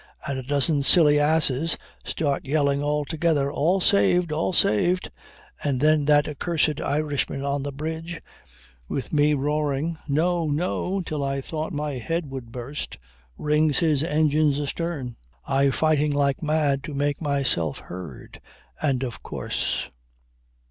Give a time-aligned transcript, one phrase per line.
[0.25, 4.31] and a dozen silly asses start yelling all together, "All saved!
[4.31, 5.11] All saved,"
[5.63, 8.19] and then that accursed Irishman on the bridge,
[8.87, 10.47] with me roaring No!
[10.47, 11.01] No!
[11.01, 12.97] till I thought my head would burst,
[13.37, 14.87] rings his engines astern.
[14.87, 18.41] He rings the engines astern I fighting like mad to make myself heard!
[18.81, 19.87] And of course